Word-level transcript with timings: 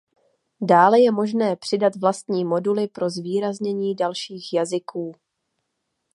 Dále 0.61 1.01
je 1.01 1.11
možné 1.11 1.55
přidat 1.55 1.95
vlastní 1.95 2.45
moduly 2.45 2.87
pro 2.87 3.09
zvýraznění 3.09 3.95
dalších 3.95 4.53
jazyků. 4.53 5.15